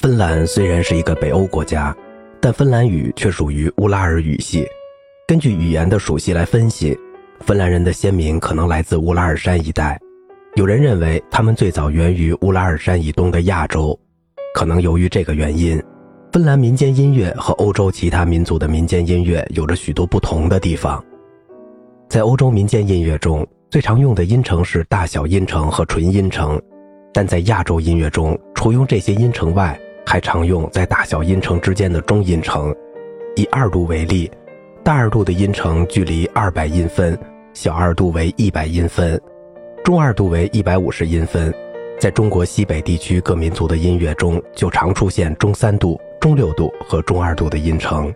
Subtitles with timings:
[0.00, 1.94] 芬兰虽然是一个北欧国家，
[2.40, 4.66] 但芬兰语却属于乌拉尔语系。
[5.28, 6.98] 根据语言的属性来分析，
[7.40, 10.00] 芬兰人的先民可能来自乌拉尔山一带。
[10.54, 13.94] 有人认为他们最早源于乌拉尔山以东的亚洲。
[14.54, 15.78] 可能由于这个原因，
[16.32, 21.04] 芬兰民间音乐和欧洲其他民族的民间音乐有着许多不同的地方。
[22.08, 26.58] 在欧洲民间音乐中，最常用的音程是大小音程和纯音程，
[27.12, 29.78] 但在亚洲音乐中，除用这些音程外，
[30.10, 32.74] 还常用在大小音程之间的中音程。
[33.36, 34.28] 以二度为例，
[34.82, 37.16] 大二度的音程距离二百音分，
[37.54, 39.16] 小二度为一百音分，
[39.84, 41.54] 中二度为一百五十音分。
[42.00, 48.12] 在中国西北地区各民族的音乐中，就常出现中三度、中六度和中二度的音程。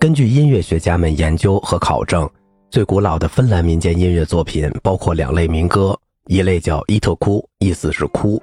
[0.00, 2.28] 根据音乐学家们研究和考证。
[2.70, 8.42] 最古老的芬兰民间音乐作品包括两类民歌，一类叫伊特哭，意思是哭，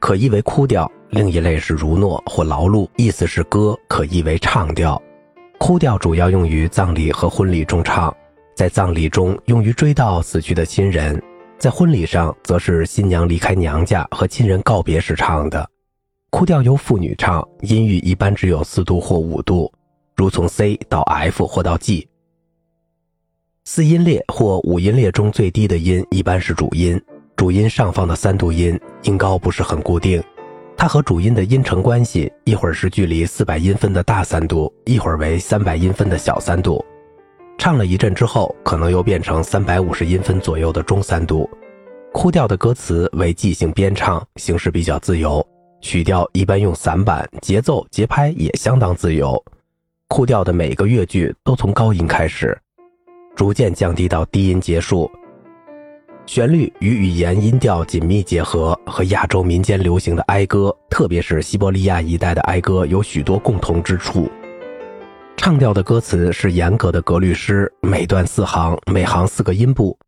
[0.00, 5.00] 可译为哭调；另一类是如诺或劳碌，意思是歌，可译为唱调。
[5.58, 8.12] 哭调主要用于葬礼和婚礼中唱，
[8.56, 11.22] 在葬礼中用于追悼死去的亲人，
[11.56, 15.64] 在婚礼上则是新娘离开娘家和亲人告别时唱的。
[16.30, 19.72] 哭调由妇女唱，音域一般只有四度或五度，
[20.16, 22.08] 如从 C 到 F 或到 G。
[23.64, 27.00] 四音列或五音列中最低的音一般是主音，
[27.36, 30.20] 主音上方的三度音音高不是很固定，
[30.76, 36.84] 它和主音的音程关系一会儿是距离四百音分的大三度，一会儿为三百音分的小三度。
[37.56, 41.48] 唱了一阵之后，可能又变成三百五十音分左右的中三度。
[42.12, 45.44] 哭调的歌词为即兴编唱，形式比较自由，
[45.80, 49.42] 曲调一般用散板，节奏节拍也相当自由。
[50.08, 52.56] 哭调的每个乐句都从高音开始。
[53.34, 55.10] 逐渐降低到低音结束，
[56.26, 64.30] 旋律与语言音调紧密结合，和亚洲民间流行的哀歌，特别是西伯利亚一带的哀歌有许多共同之处。
[65.36, 69.98] 唱调的歌词是严格的格律诗，每段四行，每行四个音部，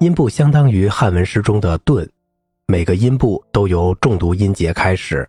[0.00, 2.08] 音部相当于汉文诗中的顿，
[2.66, 5.28] 每个音部都由重读音节开始。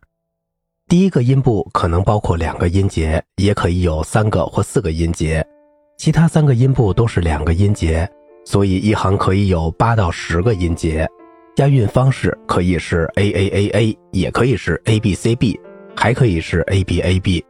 [0.87, 5.45] 第一个音部可能包括两个音节，也可以有三个或四个音节。
[5.97, 8.09] 其他三个音部都是两个音节，
[8.51, 11.07] 所以一行可以有八到十个音节。
[11.55, 15.57] 押韵方式可以是 a a a a，也可以是 a b c b，
[15.95, 17.41] 还可以是 a b a b。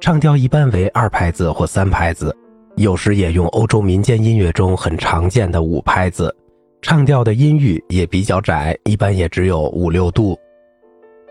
[0.00, 2.36] 唱调一般为二拍子或三拍子，
[2.74, 6.34] 有时也用欧洲民间音乐中很常见的五拍子。
[6.82, 10.36] 唱调的音域也比较窄，一般也只有五六度。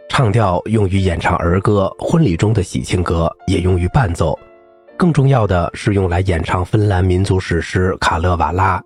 [0.08, 4.40] 唱调用于演唱儿歌、婚礼中的喜庆歌，也用于伴奏。
[4.98, 8.80] 更重要的是用来演唱芬兰民族史诗《卡勒瓦拉》。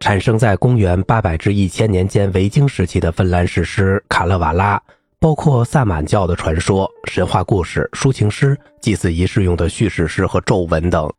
[0.00, 4.76] 产生在公元800至1000年间维京时期的芬兰史诗《卡勒瓦拉》，
[5.18, 11.10] 包括萨满教的传说、神话故事、抒情诗、祭祀仪式用的叙事诗和咒文等，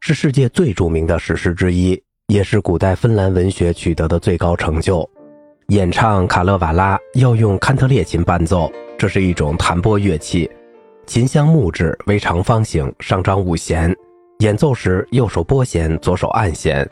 [0.00, 5.08] 是世界最著名的史诗之一，也是古代芬兰文学取得的最高成就。
[5.68, 10.50] 演唱《卡勒瓦拉》要用坎特列琴伴奏，这是一种弹拨乐器。
[11.08, 13.96] 琴箱木质，为长方形，上张五弦。
[14.40, 16.86] 演奏时，右手拨弦，左手按弦。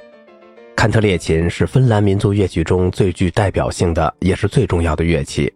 [0.74, 5.52] 坎特列琴是芬兰民族乐曲中最具代表性的，也是最重要的乐器。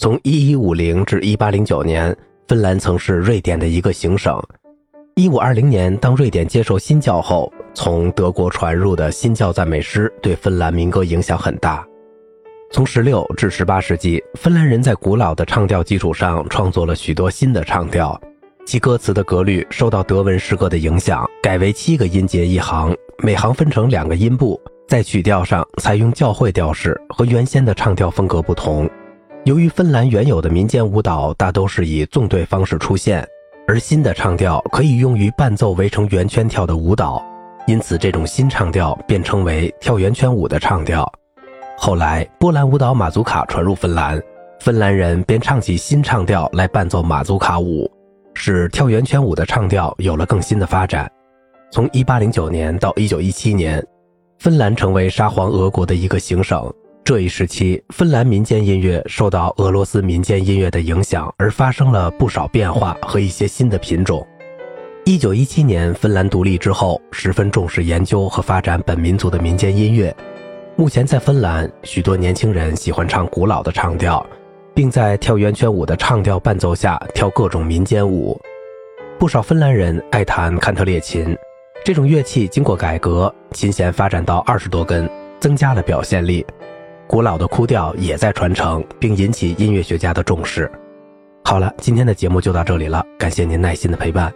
[0.00, 2.16] 从1150至1809年，
[2.48, 4.42] 芬兰曾是瑞典的一个行省。
[5.14, 11.86] 1520年，当瑞典接受新教后，从德国传入的新教赞美诗对芬兰民歌影响很大。
[12.70, 18.20] 从16至18世纪，芬兰人在古老的唱调基础上创作了许多新的唱调，
[18.66, 24.60] 其歌词的格律受到德文诗歌的影响，改为七个音节一行，每行分成两个音部。
[24.86, 28.88] 在曲调上采用教会调式，和原先的唱调风格不同。
[29.44, 33.26] 由于芬兰原有的民间舞蹈大都是以纵队方式出现，
[33.66, 37.22] 而新的唱调可以用于伴奏围成圆圈跳的舞蹈，
[37.66, 41.10] 因此这种新唱调便称为跳圆圈舞的唱调。
[41.80, 44.20] 后来，波兰舞蹈马祖卡传入芬兰，
[44.58, 47.88] 芬兰人便唱起新唱调来伴奏马祖卡舞，
[48.34, 51.08] 使跳圆圈舞的唱调有了更新的发展。
[51.70, 53.86] 从1809年到1917年，
[54.40, 56.68] 芬兰成为沙皇俄国的一个行省。
[57.04, 64.26] 这一时期，芬兰民间音乐受到俄罗斯民间音乐的影响，而发生了不少变化和一些新的品种。
[65.04, 70.14] 1917年，芬兰独立之后，十分重视研究和发展本民族的民间音乐。
[70.78, 74.24] 目前在芬兰，许多年轻人喜欢唱古老的唱调，
[74.76, 78.40] 并在跳圆圈舞的唱调伴奏下跳各种民间舞。
[79.18, 81.36] 不少芬兰人爱弹坎特列琴，
[81.84, 85.10] 这种乐器经过改革，琴弦发展到二十多根，
[85.40, 86.46] 增加了表现力。
[87.08, 90.70] 古老的哭调也在传承，并引起音乐学家的重视。
[91.42, 94.32] 好了，今天的节目就到这里了，感谢您耐心的陪伴。